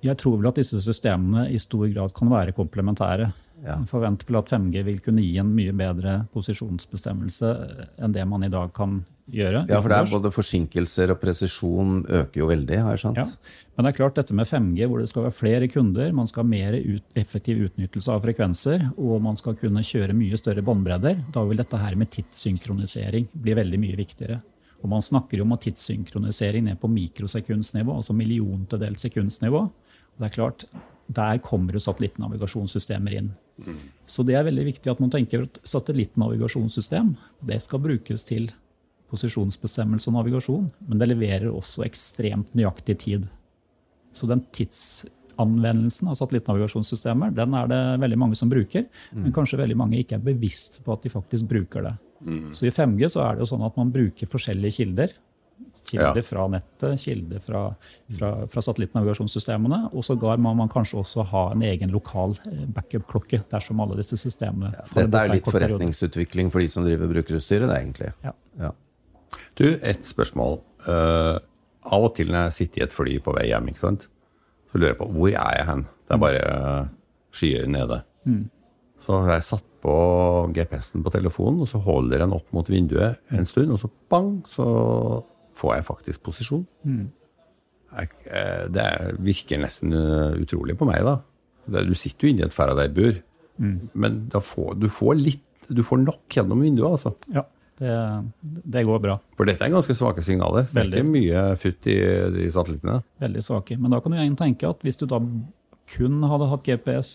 Jeg 0.06 0.18
tror 0.22 0.38
vel 0.38 0.50
at 0.52 0.60
disse 0.60 0.80
systemene 0.84 1.48
i 1.52 1.60
stor 1.60 1.88
grad 1.90 2.14
kan 2.16 2.30
være 2.32 2.56
komplementære. 2.56 3.32
Ja. 3.64 3.74
Jeg 3.74 3.90
forventer 3.90 4.30
vel 4.30 4.40
at 4.40 4.52
5G 4.54 4.84
vil 4.86 5.00
kunne 5.04 5.26
gi 5.26 5.38
en 5.42 5.54
mye 5.58 5.74
bedre 5.76 6.20
posisjonsbestemmelse 6.34 7.54
enn 7.98 8.14
det 8.14 8.26
man 8.30 8.46
i 8.46 8.52
dag 8.54 8.70
kan 8.78 9.02
gjøre. 9.32 9.64
Ja, 9.70 9.80
for 9.84 9.92
det 9.92 9.98
er 9.98 10.12
både 10.12 10.32
forsinkelser 10.32 11.12
og 11.14 11.20
presisjon 11.22 12.02
øker 12.06 12.42
jo 12.42 12.50
veldig, 12.50 12.80
har 12.84 12.96
jeg 12.96 13.04
skjønt. 13.04 13.20
Ja. 13.20 13.64
Men 13.76 13.86
det 13.86 13.92
er 13.92 13.98
klart 14.00 14.20
dette 14.20 14.36
med 14.38 14.50
5G, 14.50 14.88
hvor 14.88 15.02
det 15.04 15.10
skal 15.12 15.26
være 15.28 15.38
flere 15.38 15.70
kunder, 15.72 16.12
man 16.16 16.30
skal 16.30 16.44
ha 16.44 16.50
mer 16.50 16.78
ut, 16.78 17.06
effektiv 17.20 17.62
utnyttelse 17.68 18.14
av 18.14 18.24
frekvenser, 18.24 18.86
og 18.98 19.24
man 19.26 19.40
skal 19.40 19.58
kunne 19.60 19.84
kjøre 19.86 20.16
mye 20.18 20.40
større 20.40 20.64
båndbredder, 20.66 21.24
da 21.34 21.44
vil 21.48 21.60
dette 21.60 21.82
her 21.82 21.98
med 22.00 22.12
tidssynkronisering 22.16 23.28
bli 23.34 23.58
veldig 23.58 23.82
mye 23.84 24.00
viktigere. 24.00 24.40
Og 24.84 24.92
man 24.92 25.04
snakker 25.04 25.40
jo 25.40 25.48
om 25.48 25.58
tidssynkronisering 25.58 26.68
ned 26.70 26.80
på 26.82 26.90
mikrosekundsnivå, 26.92 27.98
altså 27.98 28.16
milliontedels 28.16 29.04
sekundsnivå. 29.08 29.64
Og 29.68 30.22
det 30.22 30.30
er 30.30 30.38
klart, 30.38 30.70
Der 31.08 31.38
kommer 31.40 31.72
jo 31.72 31.80
satellittnavigasjonssystemer 31.80 33.14
inn. 33.16 33.30
Mm. 33.64 33.78
Så 34.06 34.26
det 34.28 34.36
er 34.36 34.44
veldig 34.44 34.66
viktig 34.68 34.92
at 34.92 35.00
man 35.00 35.10
tenker 35.14 35.46
at 35.46 35.60
satellittnavigasjonssystem 35.64 37.14
det 37.48 37.62
skal 37.64 37.80
brukes 37.80 38.26
til 38.28 38.50
posisjonsbestemmelse 39.12 40.10
og 40.10 40.18
navigasjon, 40.18 40.72
men 40.88 41.02
det 41.02 41.10
leverer 41.12 41.50
også 41.52 41.86
ekstremt 41.88 42.54
nøyaktig 42.58 42.98
tid. 43.04 43.28
Så 44.16 44.30
den 44.30 44.42
tidsanvendelsen 44.56 46.12
av 46.12 46.18
satellittnavigasjonssystemer 46.20 47.36
den 47.38 47.56
er 47.60 47.72
det 47.72 47.82
veldig 48.04 48.20
mange 48.24 48.40
som 48.40 48.52
bruker, 48.52 48.88
mm. 49.12 49.22
men 49.24 49.36
kanskje 49.36 49.62
veldig 49.62 49.78
mange 49.80 50.02
ikke 50.02 50.20
er 50.20 50.28
bevisst 50.28 50.82
på 50.84 50.96
at 50.96 51.06
de 51.06 51.14
faktisk 51.14 51.48
bruker 51.50 51.88
det. 51.88 51.96
Mm. 52.26 52.52
Så 52.56 52.68
i 52.68 52.74
5G 52.74 53.12
så 53.14 53.24
er 53.24 53.38
det 53.38 53.46
jo 53.46 53.52
sånn 53.54 53.66
at 53.68 53.78
man 53.78 53.94
bruker 53.94 54.30
forskjellige 54.30 54.80
kilder 54.82 55.16
Kilder 55.92 56.16
ja. 56.16 56.24
fra 56.24 56.48
nettet, 56.52 57.00
kilder 57.02 57.40
fra, 57.40 57.62
fra, 58.18 58.32
fra 58.52 58.64
satellittnavigasjonssystemene. 58.66 59.80
Og 59.94 60.04
sågar 60.06 60.40
må 60.42 60.52
man 60.58 60.70
kanskje 60.72 61.00
også 61.00 61.24
ha 61.32 61.44
en 61.54 61.64
egen 61.64 61.94
lokal 61.96 62.36
eh, 62.50 62.66
backup-klokke 62.76 63.40
dersom 63.52 63.80
alle 63.84 64.00
disse 64.02 64.20
systemene 64.20 64.74
ja, 64.76 64.84
Dette 64.98 65.22
er 65.22 65.32
litt 65.32 65.48
forretningsutvikling 65.48 66.52
for 66.52 66.64
de 66.64 66.68
som 66.74 66.88
driver 66.88 67.12
brukerutstyret, 67.14 67.70
det 67.72 67.80
egentlig. 67.80 68.12
Ja. 68.26 68.36
ja. 68.60 68.74
Du, 69.58 69.66
et 69.82 70.06
spørsmål. 70.06 70.60
Uh, 70.88 71.38
av 71.88 72.04
og 72.04 72.14
til 72.18 72.30
når 72.32 72.48
jeg 72.48 72.58
sitter 72.58 72.82
i 72.82 72.86
et 72.86 72.94
fly 72.94 73.18
på 73.24 73.34
vei 73.36 73.48
hjem, 73.50 73.72
ikke 73.72 73.86
sant? 73.86 74.08
så 74.68 74.80
lurer 74.80 74.92
jeg 74.92 75.00
på 75.00 75.08
hvor 75.16 75.32
er 75.32 75.56
jeg 75.56 75.68
hen? 75.70 75.84
Det 76.08 76.16
er 76.16 76.22
bare 76.22 76.44
uh, 76.52 76.90
skyer 77.36 77.68
nede. 77.72 78.02
Mm. 78.28 78.44
Så 79.04 79.22
har 79.24 79.38
jeg 79.38 79.48
satt 79.48 79.68
på 79.84 79.96
GPS-en 80.56 81.06
på 81.06 81.14
telefonen, 81.14 81.62
og 81.64 81.70
så 81.72 81.80
holder 81.84 82.24
den 82.24 82.36
opp 82.36 82.50
mot 82.56 82.68
vinduet 82.70 83.22
en 83.36 83.48
stund, 83.48 83.72
og 83.72 83.80
så 83.80 83.90
bang, 84.12 84.32
så 84.50 84.66
får 85.58 85.76
jeg 85.78 85.88
faktisk 85.88 86.24
posisjon. 86.26 86.66
Mm. 86.84 87.06
Jeg, 87.98 88.10
eh, 88.28 88.66
det 88.74 88.88
virker 89.24 89.62
nesten 89.62 89.94
eh, 89.96 90.40
utrolig 90.42 90.76
på 90.78 90.88
meg, 90.90 91.06
da. 91.08 91.20
Du 91.88 91.94
sitter 91.98 92.28
jo 92.28 92.34
inni 92.34 92.46
et 92.46 92.56
Faraday-bur, 92.56 93.22
mm. 93.62 93.78
men 93.96 94.20
får, 94.34 94.76
du, 94.82 94.90
får 94.92 95.16
litt, 95.22 95.46
du 95.70 95.84
får 95.86 96.02
nok 96.04 96.26
gjennom 96.40 96.66
vinduet, 96.66 96.98
altså. 96.98 97.14
Ja, 97.34 97.46
det, 97.78 97.94
det, 98.44 98.84
går 98.88 99.02
bra. 99.04 99.18
For 99.38 99.50
dette 99.50 99.66
er 99.66 99.74
ganske 99.74 99.96
svake 99.98 100.24
signaler. 100.26 100.68
Veldig. 100.72 100.94
Det 100.94 101.00
er 101.00 101.06
ikke 101.06 101.14
mye 101.14 101.44
futt 101.62 101.90
i 101.92 101.98
de 102.36 102.50
satellittene. 102.54 103.00
Veldig 103.24 103.44
svake. 103.46 103.78
Men 103.82 103.94
da 103.94 104.02
kan 104.04 104.14
du 104.14 104.20
igjen 104.20 104.40
tenke 104.40 104.70
at 104.70 104.84
hvis 104.86 105.00
du 105.02 105.06
da 105.10 105.22
kun 105.94 106.18
hadde 106.28 106.50
hatt 106.52 106.66
GPS 106.68 107.14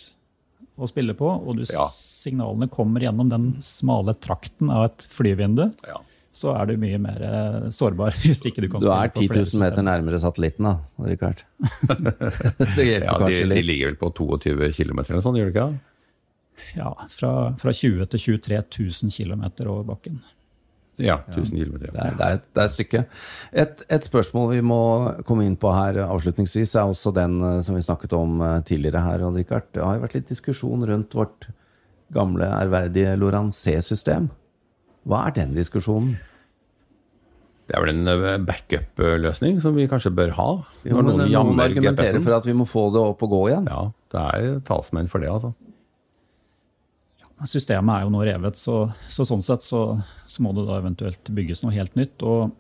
å 0.81 0.89
spille 0.89 1.15
på, 1.19 1.29
og 1.29 1.59
du, 1.59 1.67
ja. 1.69 1.85
signalene 1.93 2.71
kommer 2.73 3.05
gjennom 3.05 3.29
den 3.29 3.51
smale 3.63 4.15
trakten 4.25 4.73
av 4.73 4.89
et 4.89 5.05
flyvindu, 5.13 5.69
ja 5.89 6.01
så 6.33 6.55
er 6.57 6.71
du 6.71 6.79
mye 6.81 6.99
mer 7.01 7.23
eh, 7.29 7.65
sårbar. 7.77 8.17
hvis 8.25 8.43
ikke 8.49 8.65
Du 8.65 8.71
kan 8.73 8.83
Du 8.83 8.91
er 8.91 9.13
10 9.13 9.29
000 9.29 9.63
meter 9.63 9.85
nærmere 9.85 10.21
satellitten 10.21 10.69
da, 10.69 10.75
Richard. 11.05 11.45
det 12.77 12.87
hjelper 12.89 13.09
ja, 13.09 13.17
kanskje 13.21 13.49
litt. 13.49 13.59
De 13.61 13.67
ligger 13.69 13.93
vel 13.93 13.99
på 14.01 14.13
22 14.17 14.71
km 14.79 15.03
eller 15.05 15.25
sånn, 15.25 15.41
gjør 15.41 15.51
de 15.51 15.55
ikke? 15.55 15.71
Ja, 16.79 16.93
fra, 17.13 17.33
fra 17.61 17.75
20 17.75 18.09
til 18.15 18.25
23 18.41 18.63
000 18.63 19.13
km 19.13 19.45
over 19.69 19.85
bakken. 19.93 20.23
Ja, 21.03 21.19
1000 21.33 21.59
km. 21.59 21.77
Ja. 21.89 22.09
Det, 22.11 22.19
det, 22.19 22.29
er 22.29 22.65
et, 22.65 22.75
stykke. 22.75 23.05
Et, 23.53 23.85
et, 23.89 24.07
spørsmål 24.07 24.53
vi 24.55 24.63
må 24.65 24.83
komme 25.29 25.47
inn 25.49 25.57
på 25.61 25.73
her 25.75 25.99
avslutningsvis, 26.07 26.77
er 26.77 26.91
også 26.91 27.15
den 27.17 27.41
eh, 27.43 27.61
som 27.67 27.79
vi 27.79 27.85
snakket 27.85 28.15
om 28.19 28.41
eh, 28.41 28.61
tidligere 28.69 29.05
her. 29.05 29.27
Richard. 29.35 29.71
Det 29.75 29.85
har 29.85 29.99
jo 29.99 30.05
vært 30.07 30.19
litt 30.19 30.31
diskusjon 30.31 30.87
rundt 30.89 31.17
vårt 31.19 31.49
gamle, 32.13 32.49
ærverdige 32.61 33.17
Lorancé-system. 33.19 34.31
Hva 35.09 35.27
er 35.29 35.41
den 35.41 35.57
diskusjonen? 35.57 36.15
Det 37.69 37.79
er 37.79 37.85
vel 37.85 37.95
en 37.95 38.13
eh, 38.13 38.39
backup-løsning 38.47 39.61
som 39.65 39.77
vi 39.79 39.89
kanskje 39.91 40.13
bør 40.15 40.35
ha. 40.39 40.49
Jo, 40.85 40.99
men 40.99 41.09
noen, 41.09 41.27
noen 41.31 41.63
argumenterer 41.65 42.23
for 42.23 42.37
at 42.37 42.47
vi 42.49 42.55
må 42.57 42.67
få 42.69 42.89
det 42.95 43.03
opp 43.03 43.23
og 43.27 43.37
gå 43.37 43.43
igjen. 43.51 43.69
Ja, 43.71 43.87
det 44.13 44.25
er 44.37 44.59
talsmenn 44.67 45.11
for 45.11 45.25
det, 45.25 45.31
altså. 45.33 45.55
Systemet 47.49 47.95
er 47.95 48.07
jo 48.07 48.13
nå 48.15 48.23
revet, 48.27 48.59
så, 48.59 48.85
så 49.09 49.27
sånn 49.27 49.43
sett 49.45 49.65
så, 49.65 49.83
så, 50.27 50.43
må 50.45 50.53
det 50.57 50.67
da 50.69 50.79
eventuelt 50.83 51.31
bygges 51.35 51.65
noe 51.65 51.75
helt 51.75 51.97
nytt. 51.99 52.23
Og 52.23 52.53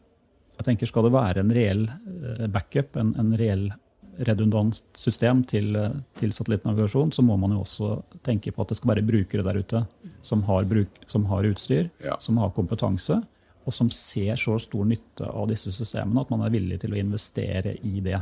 jeg 0.58 0.66
tenker 0.66 0.90
skal 0.90 1.06
det 1.06 1.14
være 1.14 1.44
en 1.44 1.54
reell 1.54 1.86
eh, 1.90 2.48
backup, 2.52 2.98
en, 3.00 3.14
en 3.20 3.32
reell 3.38 3.70
redundant 4.18 4.76
system 4.98 5.42
til, 5.48 5.76
til, 6.18 6.32
satellittnavigasjon, 6.36 7.12
så 7.16 7.24
må 7.24 7.36
man 7.40 7.54
jo 7.54 7.62
også 7.62 7.92
tenke 8.26 8.52
på 8.52 8.64
at 8.64 8.72
det 8.72 8.78
skal 8.78 8.92
være 8.92 9.06
brukere 9.08 9.44
der 9.46 9.60
ute 9.62 9.84
som 10.24 10.42
har, 10.48 10.66
bruk, 10.68 11.00
som 11.10 11.24
har 11.30 11.48
utstyr, 11.48 11.88
ja. 12.04 12.18
som 12.20 12.40
har 12.42 12.52
kompetanse, 12.56 13.22
og 13.62 13.74
som 13.74 13.88
ser 13.94 14.36
så 14.40 14.58
stor 14.60 14.86
nytte 14.88 15.28
av 15.28 15.48
disse 15.50 15.72
systemene 15.74 16.24
at 16.24 16.32
man 16.32 16.44
er 16.44 16.54
villig 16.54 16.80
til 16.82 16.94
å 16.94 17.00
investere 17.00 17.76
i 17.86 18.02
det. 18.04 18.20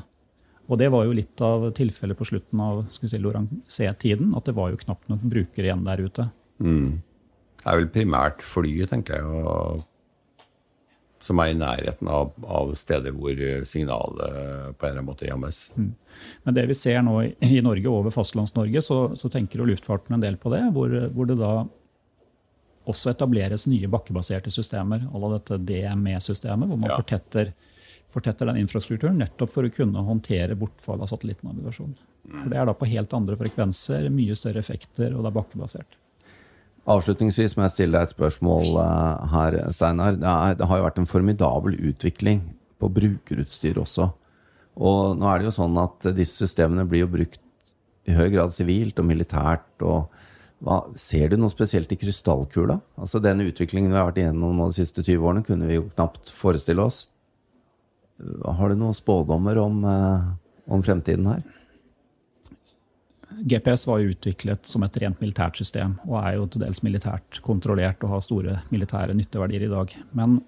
Og 0.70 0.78
Det 0.78 0.86
var 0.92 1.06
jo 1.06 1.14
litt 1.16 1.40
av 1.42 1.64
tilfellet 1.74 2.18
på 2.18 2.28
slutten 2.28 2.60
av 2.62 2.84
si, 2.94 3.08
Lorancé-tiden, 3.18 4.36
at 4.38 4.46
det 4.46 4.54
var 4.54 4.70
jo 4.70 4.78
knapt 4.84 5.08
nok 5.10 5.24
brukere 5.32 5.66
igjen 5.66 5.82
der 5.88 6.04
ute. 6.04 6.28
Mm. 6.60 7.00
Det 7.60 7.68
er 7.68 7.80
vel 7.80 7.90
primært 7.92 8.44
flyet, 8.44 8.90
tenker 8.92 9.20
jeg, 9.20 9.40
og 9.44 9.82
som 11.20 11.40
er 11.42 11.52
i 11.52 11.56
nærheten 11.58 12.08
av, 12.08 12.30
av 12.48 12.70
steder 12.78 13.12
hvor 13.12 13.36
signalet 13.68 14.76
på 14.78 14.86
en 14.86 14.88
eller 14.88 15.02
annen 15.02 15.08
måte 15.10 15.28
gjemmes. 15.28 15.58
Mm. 15.76 15.90
Men 16.48 16.56
det 16.56 16.64
vi 16.70 16.76
ser 16.78 17.02
nå 17.04 17.18
i, 17.26 17.34
i 17.44 17.60
Norge, 17.64 17.92
over 17.92 18.14
Fastlands-Norge, 18.14 18.80
så, 18.84 19.02
så, 19.20 19.28
tenker 19.32 19.60
jo 19.60 19.68
luftfarten 19.68 20.16
en 20.16 20.24
del 20.24 20.40
på 20.40 20.52
det. 20.54 20.62
Hvor, 20.72 20.96
hvor, 21.12 21.28
det 21.28 21.36
da 21.42 21.52
også 22.88 23.12
etableres 23.12 23.68
nye 23.68 23.90
bakkebaserte 23.92 24.52
systemer, 24.54 25.04
à 25.04 25.20
la 25.20 25.34
dette 25.36 25.60
DME-systemet, 25.68 26.72
hvor 26.72 26.80
man 26.80 26.94
ja. 26.94 26.96
fortetter, 27.02 27.52
fortetter, 28.10 28.48
den 28.48 28.64
infrastrukturen 28.64 29.20
nettopp 29.20 29.52
for 29.52 29.68
å 29.68 29.74
kunne 29.76 30.08
håndtere 30.08 30.56
bortfall 30.58 31.04
av 31.04 31.12
satellittnavigasjon. 31.12 31.92
Mm. 32.24 32.38
For 32.38 32.48
Det 32.48 32.62
er 32.62 32.70
da 32.70 32.78
på 32.80 32.88
helt 32.88 33.12
andre 33.20 33.36
frekvenser, 33.44 34.08
mye 34.14 34.40
større 34.40 34.64
effekter, 34.64 35.12
og 35.12 35.20
det 35.20 35.34
er 35.34 35.36
bakkebasert. 35.36 35.99
Avslutningsvis 36.88 37.56
må 37.56 37.66
jeg 37.66 37.74
stille 37.74 37.98
deg 37.98 38.08
et 38.08 38.14
spørsmål 38.14 38.72
uh, 38.78 39.26
her, 39.34 39.58
Steinar. 39.74 40.16
Det, 40.16 40.32
det, 40.60 40.68
har 40.70 40.80
jo 40.80 40.86
vært 40.86 41.02
en 41.02 41.10
formidabel 41.10 41.76
utvikling 41.90 42.40
på 42.80 42.88
brukerutstyr 42.96 43.78
også. 43.82 44.08
Og 44.80 45.18
nå 45.20 45.28
er 45.28 45.40
det 45.40 45.50
jo 45.50 45.58
sånn 45.58 45.76
at 45.82 46.08
disse 46.16 46.46
systemene 46.46 46.86
blir 46.88 47.04
jo 47.04 47.12
brukt 47.12 47.40
i 48.08 48.16
høy 48.16 48.30
grad 48.32 48.54
sivilt 48.56 48.98
og 49.02 49.08
militært. 49.10 49.68
og 49.84 50.08
hva, 50.64 50.80
Ser 50.98 51.28
du 51.30 51.36
noe 51.36 51.52
spesielt 51.52 51.92
i 51.92 52.00
krystallkula? 52.00 52.80
Altså 52.96 53.20
Den 53.20 53.44
utviklingen 53.44 53.92
vi 53.92 54.00
har 54.00 54.08
vært 54.08 54.22
igjennom 54.22 54.64
de 54.64 54.80
siste 54.80 55.04
20 55.04 55.20
årene, 55.20 55.44
kunne 55.46 55.68
vi 55.68 55.76
jo 55.76 55.88
knapt 55.92 56.32
forestille 56.32 56.84
oss. 56.84 57.04
Har 58.44 58.72
du 58.72 58.80
noen 58.80 58.96
spådommer 58.96 59.60
om, 59.60 59.84
uh, 59.84 60.32
om 60.72 60.84
fremtiden 60.84 61.28
her? 61.28 61.44
GPS 63.38 63.86
var 63.86 64.00
jo 64.00 64.12
utviklet 64.14 64.66
som 64.66 64.82
et 64.84 64.96
rent 65.02 65.20
militært 65.22 65.60
system, 65.60 65.96
og 66.08 66.16
er 66.22 66.36
jo 66.38 66.46
til 66.50 66.64
dels 66.64 66.82
militært 66.86 67.40
kontrollert 67.46 68.02
og 68.04 68.16
har 68.16 68.24
store 68.24 68.56
militære 68.72 69.14
nytteverdier 69.16 69.66
i 69.66 69.70
dag. 69.70 69.94
Men 70.18 70.40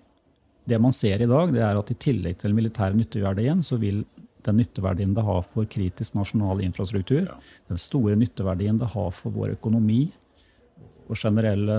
det 0.68 0.78
man 0.82 0.94
ser 0.94 1.22
i 1.22 1.30
dag, 1.30 1.52
det 1.54 1.62
er 1.62 1.78
at 1.78 1.92
i 1.94 1.98
tillegg 1.98 2.40
til 2.42 2.56
militære 2.56 2.98
nytteverdien, 2.98 3.62
så 3.66 3.78
vil 3.82 4.02
den 4.46 4.58
nytteverdien 4.58 5.14
det 5.14 5.24
har 5.26 5.42
for 5.46 5.68
kritisk 5.70 6.16
nasjonal 6.18 6.62
infrastruktur, 6.64 7.30
den 7.70 7.78
store 7.80 8.16
nytteverdien 8.18 8.80
det 8.80 8.90
har 8.94 9.10
for 9.14 9.34
vår 9.34 9.54
økonomi 9.56 10.04
og 11.08 11.18
generelle 11.18 11.76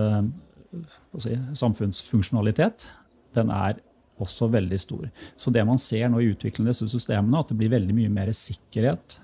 si, 1.20 1.36
samfunnsfunksjonalitet, 1.60 2.88
den 3.36 3.52
er 3.52 3.82
også 4.22 4.48
veldig 4.54 4.80
stor. 4.80 5.08
Så 5.36 5.52
det 5.52 5.64
man 5.68 5.82
ser 5.82 6.08
nå 6.12 6.22
i 6.22 6.32
utviklingen 6.32 6.70
av 6.70 6.76
disse 6.76 6.92
systemene, 6.92 7.42
at 7.42 7.52
det 7.52 7.60
blir 7.60 7.74
veldig 7.74 7.96
mye 7.98 8.12
mer 8.14 8.32
sikkerhet 8.38 9.20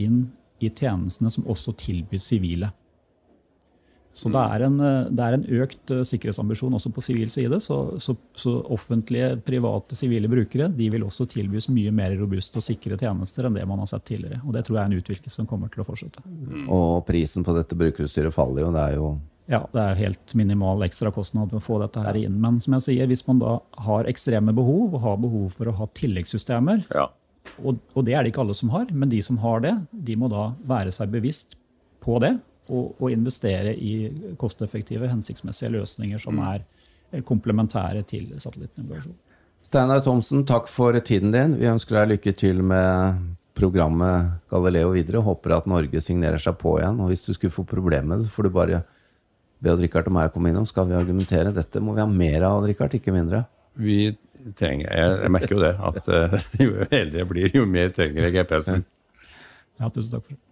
inn 0.00 0.26
i 0.66 0.72
tjenestene 0.72 1.32
som 1.32 1.46
også 1.50 1.76
tilbyr 1.80 2.22
sivile. 2.22 2.72
Så 4.14 4.30
det 4.30 4.38
er, 4.38 4.62
en, 4.62 4.76
det 5.10 5.24
er 5.26 5.34
en 5.34 5.44
økt 5.58 5.90
eh, 5.90 6.04
sikkerhetsambisjon 6.06 6.76
også 6.78 6.92
på 6.94 7.02
sivil 7.02 7.32
side. 7.34 7.58
Så, 7.60 7.78
så, 7.98 8.14
så, 8.38 8.52
offentlige, 8.70 9.32
private, 9.42 9.98
sivile 9.98 10.30
brukere 10.30 10.68
de 10.70 10.86
vil 10.94 11.02
også 11.02 11.26
tilbys 11.32 11.66
mye 11.74 11.90
mer 11.90 12.14
robuste 12.20 12.60
og 12.60 12.62
sikre 12.62 12.98
tjenester 13.00 13.48
enn 13.48 13.58
det 13.58 13.66
man 13.66 13.82
har 13.82 13.90
sett 13.90 14.06
tidligere. 14.12 14.38
Og 14.46 14.54
Det 14.54 14.62
tror 14.68 14.78
jeg 14.78 14.84
er 14.84 14.92
en 14.92 15.02
utvikling 15.02 15.34
som 15.34 15.48
kommer 15.50 15.72
til 15.74 15.82
å 15.82 15.88
fortsette. 15.88 16.22
Mm. 16.30 16.68
Og 16.70 17.02
prisen 17.08 17.42
på 17.42 17.56
dette 17.58 17.78
brukerutstyret 17.80 18.36
faller 18.36 18.62
jo. 18.62 18.70
Det 18.76 18.84
er 18.84 19.00
jo 19.00 19.14
ja, 19.50 19.60
det 19.74 19.80
er 19.82 19.98
helt 19.98 20.32
minimal 20.38 20.86
ekstrakostnad 20.86 21.52
å 21.52 21.60
få 21.60 21.76
dette 21.82 22.00
her 22.00 22.16
inn. 22.16 22.38
Men 22.40 22.62
som 22.64 22.78
jeg 22.78 22.86
sier, 22.86 23.08
hvis 23.10 23.26
man 23.26 23.42
da 23.42 23.58
har 23.84 24.08
ekstreme 24.08 24.54
behov, 24.56 24.94
og 24.94 25.02
har 25.02 25.18
behov 25.20 25.50
for 25.58 25.68
å 25.68 25.74
ha 25.82 25.88
tilleggssystemer, 26.00 26.86
ja. 26.94 27.10
Og, 27.62 27.78
og, 27.94 28.00
det 28.06 28.14
er 28.14 28.24
det 28.24 28.32
ikke 28.32 28.42
alle 28.44 28.56
som 28.56 28.72
har, 28.74 28.88
men 28.92 29.12
de 29.12 29.20
som 29.22 29.38
har 29.42 29.62
det, 29.64 29.74
de 29.92 30.16
må 30.18 30.30
da 30.32 30.48
være 30.68 30.94
seg 30.94 31.12
bevisst 31.12 31.56
på 32.04 32.18
det 32.22 32.34
og, 32.68 32.94
og 32.98 33.12
investere 33.12 33.74
i 33.76 34.34
kosteffektive, 34.40 35.10
hensiktsmessige 35.10 35.72
løsninger 35.76 36.20
som 36.22 36.40
mm. 36.40 36.48
er 36.50 37.24
komplementære 37.28 38.02
til 38.08 38.32
satellittnavigasjon. 38.40 39.16
Steinar 39.64 40.02
Thomsen, 40.04 40.44
takk 40.48 40.68
for 40.68 40.96
tiden 41.00 41.32
din. 41.32 41.56
Vi 41.60 41.70
ønsker 41.70 42.00
deg 42.00 42.14
lykke 42.14 42.34
til 42.36 42.60
med 42.66 43.22
programmet 43.56 44.34
Galileo 44.50 44.90
videre. 44.92 45.22
Håper 45.24 45.56
at 45.56 45.68
Norge 45.70 46.02
signerer 46.04 46.42
seg 46.42 46.58
på 46.60 46.76
igjen. 46.80 47.00
Og 47.00 47.12
hvis 47.12 47.24
du 47.24 47.32
skulle 47.32 47.54
få 47.54 47.64
problemer 47.68 48.10
med 48.10 48.20
det, 48.20 48.28
så 48.28 48.34
får 48.34 48.48
du 48.48 48.54
bare 48.54 48.82
be 49.64 49.72
Odd 49.72 49.80
Rikard 49.80 50.10
og 50.10 50.16
meg 50.18 50.32
komme 50.34 50.50
innom. 50.50 50.66
Skal 50.68 50.88
vi 50.90 50.98
argumentere? 50.98 51.54
Dette 51.54 51.80
må 51.80 51.94
vi 51.96 52.02
ha 52.02 52.08
mer 52.10 52.44
av, 52.44 52.58
Odd 52.58 52.68
Rikard, 52.68 52.96
ikke 52.98 53.14
mindre. 53.14 53.44
Vi 53.74 53.98
trenger, 54.58 54.88
jeg, 54.90 55.18
jeg 55.22 55.32
merker 55.34 55.54
jo 55.56 55.60
det, 55.62 55.74
at 55.88 56.10
uh, 56.12 56.34
jo 56.64 56.86
eldre 56.90 57.22
jeg 57.22 57.28
blir, 57.30 57.54
jo 57.56 57.64
mer 57.68 57.94
trenger 57.96 58.28
jeg 58.28 58.36
GPS-en. 58.36 58.84
Ja, 59.80 59.88
tusen 59.88 60.16
takk 60.16 60.26
for 60.26 60.36
det. 60.36 60.42